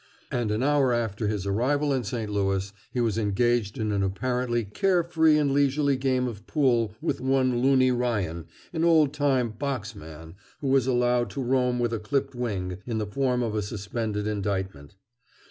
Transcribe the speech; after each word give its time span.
And 0.31 0.49
an 0.49 0.63
hour 0.63 0.93
after 0.93 1.27
his 1.27 1.45
arrival 1.45 1.93
in 1.93 2.03
St. 2.03 2.31
Louis 2.31 2.73
he 2.91 2.99
was 2.99 3.19
engaged 3.19 3.77
in 3.77 3.91
an 3.91 4.01
apparently 4.01 4.63
care 4.65 5.03
free 5.03 5.37
and 5.37 5.51
leisurely 5.53 5.95
game 5.95 6.27
of 6.27 6.47
pool 6.47 6.95
with 7.03 7.21
one 7.21 7.59
Loony 7.61 7.91
Ryan, 7.91 8.47
an 8.73 8.83
old 8.83 9.13
time 9.13 9.51
"box 9.51 9.93
man" 9.95 10.33
who 10.59 10.69
was 10.69 10.87
allowed 10.87 11.29
to 11.29 11.43
roam 11.43 11.77
with 11.77 11.93
a 11.93 11.99
clipped 11.99 12.33
wing 12.33 12.79
in 12.87 12.97
the 12.97 13.05
form 13.05 13.43
of 13.43 13.53
a 13.53 13.61
suspended 13.61 14.25
indictment. 14.25 14.95